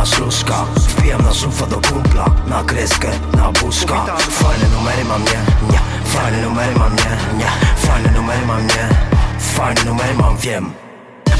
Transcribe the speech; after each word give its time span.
Na 0.00 0.06
szluszka 0.06 0.64
Wbijam 0.76 1.22
na 1.22 1.34
szufa 1.34 1.66
do 1.66 1.80
kumpla, 1.80 2.24
na 2.46 2.64
kreskę, 2.64 3.10
na 3.36 3.52
buszka. 3.52 4.06
Fajne 4.18 4.68
numery 4.68 5.04
mam, 5.04 5.24
nie, 5.24 5.40
nie. 5.72 5.80
Fajne 6.04 6.42
numery 6.42 6.74
mam, 6.78 6.96
nie, 6.96 7.38
nie. 7.38 7.50
Fajne 7.76 8.10
numery 8.10 8.46
mam, 8.46 8.66
nie. 8.66 8.88
Fajne 9.38 9.84
numery 9.84 10.14
mam, 10.14 10.36
wiem. 10.36 10.72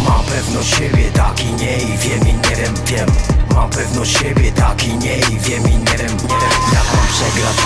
Mam 0.08 0.24
pewność 0.24 0.76
siebie, 0.76 1.10
tak 1.14 1.40
i 1.40 1.52
nie 1.52 1.76
i 1.76 1.98
wiem 1.98 2.28
i 2.28 2.32
nie 2.34 2.56
wiem, 2.56 2.74
wiem. 2.86 3.08
Mam 3.54 3.70
pewność 3.70 4.18
siebie, 4.18 4.52
tak 4.52 4.84
i 4.84 4.96
nie 4.98 5.16
i 5.18 5.38
wiem 5.38 5.68
i 5.68 5.76
nie 5.76 5.96
wiem, 5.98 6.16
nie 6.28 6.36
wiem. 6.40 6.56
Jak 6.72 6.86
mam 6.94 7.06
przegrać, 7.12 7.56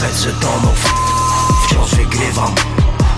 bez 0.00 0.22
żetonów. 0.22 0.94
Wciąż 1.64 1.90
wygrywam, 1.90 2.54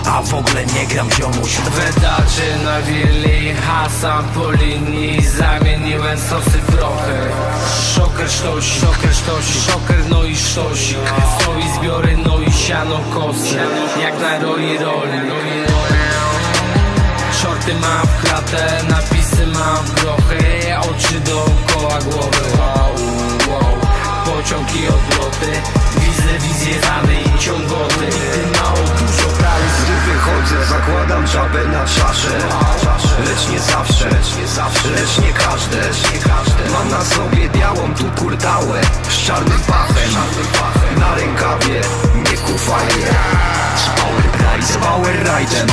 a 0.09 0.21
w 0.21 0.33
ogóle 0.33 0.65
nie 0.65 0.87
gram 0.87 1.11
ziomuś. 1.11 1.57
Wydaczy 1.57 2.63
na 2.63 2.81
willi 2.81 3.53
Hasan 3.53 4.23
po 4.35 4.51
linii. 4.51 5.21
Zamieniłem 5.25 6.19
sosy 6.19 6.57
w 6.67 6.75
trochę 6.75 7.29
Szoker 7.95 8.29
sztosi, 8.29 8.79
szoker 8.79 9.13
sztosi 9.13 9.59
Szoker 9.59 10.09
no 10.09 10.23
i 10.23 10.35
sztosik. 10.35 10.97
Stoi 11.41 11.63
zbiory 11.75 12.17
no 12.17 12.39
i 12.47 12.51
siano 12.51 12.99
kosy. 13.13 13.57
Jak 14.01 14.21
na 14.21 14.39
roli 14.39 14.77
roli 14.77 15.19
Shorty 17.41 17.73
mam 17.73 18.07
w 18.07 18.21
klatę, 18.21 18.83
napisy 18.89 19.47
mam 19.47 19.85
w 19.85 19.93
grochy. 19.93 20.77
Oczy 20.79 21.19
dookoła 21.19 21.99
głowy. 21.99 22.57
Wow, 22.57 22.93
wow. 23.49 23.77
Pociąg 24.25 24.75
i 24.75 24.87
odloty 24.87 25.61
czapę 31.49 31.67
na 31.67 31.85
czaszę 31.85 32.37
Lecz 33.25 33.49
nie 33.51 33.59
zawsze, 33.59 34.09
lecz 34.09 34.37
nie 34.37 35.33
każde 35.33 35.77
Mam 36.73 36.89
na 36.89 37.05
sobie 37.05 37.49
białą 37.49 37.93
tu 37.95 38.21
kurtałę 38.21 38.81
Z 39.09 39.17
czarnym 39.17 39.59
pachem. 39.59 40.11
Na 40.99 41.15
rękawie, 41.15 41.81
nie 42.15 42.37
kufaję. 42.37 43.05
Z 44.61 44.77
power 44.77 45.15
ride'em. 45.23 45.67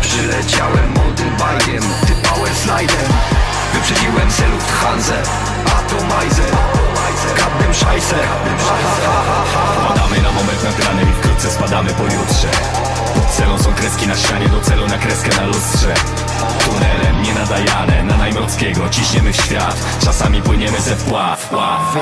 Przyleciałem 0.00 0.94
bajkiem 1.38 1.82
Ty 2.06 2.28
power 2.28 2.54
slidem 2.54 3.12
Wyprzedziłem 3.72 4.30
selów 4.30 4.82
Hanzę 4.82 5.22
Atomizer 5.78 6.56
Kadnem 7.36 7.74
szajser 7.74 8.26
Padamy 9.88 10.22
na 10.22 10.32
moment 10.32 10.64
nad 10.64 10.86
ranem 10.86 11.08
i 11.10 11.12
wkrótce 11.12 11.50
spadamy 11.50 11.90
po 11.90 12.02
jutrze. 12.02 12.48
Pod 12.94 13.01
celą 13.36 13.58
są 13.58 13.74
kreski 13.74 14.06
na 14.06 14.16
ścianie, 14.16 14.48
do 14.48 14.60
celu 14.60 14.86
na 14.86 14.98
kreskę 14.98 15.36
na 15.36 15.46
lustrze. 15.46 15.94
Tunelem 16.64 17.22
nienadajane, 17.22 18.02
na 18.02 18.16
Najmrockiego 18.16 18.88
ciśniemy 18.88 19.32
w 19.32 19.36
świat. 19.36 19.76
Czasami 20.04 20.42
płyniemy 20.42 20.80
ze 20.80 20.96
wpław, 20.96 21.40
wpław. 21.40 21.96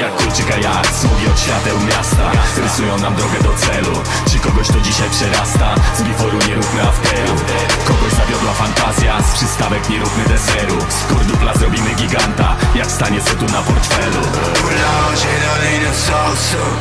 Jak 0.00 0.16
kulczyka 0.16 0.56
jak, 0.56 0.86
smugi 0.86 1.26
od 1.32 1.40
świateł 1.40 1.76
miasta. 1.80 2.30
Rysują 2.62 2.98
nam 2.98 3.14
drogę 3.14 3.42
do 3.42 3.52
celu. 3.54 4.02
Czy 4.30 4.38
kogoś 4.38 4.68
to 4.68 4.80
dzisiaj 4.80 5.10
przerasta? 5.10 5.74
Z 5.96 6.02
biforu 6.02 6.38
nie 6.48 6.54
róbmy 6.54 6.82
afteru. 6.82 7.34
Kogoś 7.84 8.12
zawiodła 8.12 8.29
fantazja, 8.29 8.29
z 8.29 8.29
przystawek 9.40 9.90
nie 9.90 9.98
róbmy 9.98 10.24
deseru. 10.24 10.78
Z 10.88 11.12
kurdupla 11.12 11.54
zrobimy 11.54 11.94
giganta, 11.94 12.56
jak 12.74 12.90
stanie 12.90 13.20
setu 13.20 13.46
na 13.46 13.62
portfelu? 13.62 14.22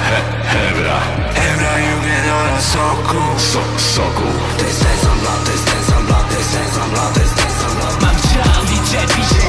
He, 0.10 0.22
hebra, 0.48 1.00
Ebra 1.36 1.80
jugnie 1.80 2.22
na 2.28 2.62
soku. 2.62 3.24
So, 3.38 3.60
soku. 3.78 4.30
To 4.58 4.66
jest 4.66 4.80
ten 4.80 5.00
sam 5.00 5.20
blat, 5.20 5.46
to 5.46 5.52
jest 5.52 5.66
ten 5.66 5.84
sam 5.84 6.06
blat, 6.06 6.30
to 6.30 6.38
jest 6.38 6.52
ten 6.54 6.72
sam 6.72 6.90
blat, 6.90 7.14
to 7.14 7.20
jest 7.20 7.36
ten 7.36 7.52
sam 7.60 7.76
blat 7.78 8.02
Mam 8.02 8.16
czas 8.16 8.72
i 8.72 8.92
czepić 8.92 9.49